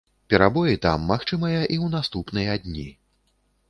Перабоі 0.33 0.77
там 0.85 1.05
магчымыя 1.13 1.61
і 1.73 1.77
ў 1.85 1.95
наступныя 2.01 2.61
дні. 2.69 2.91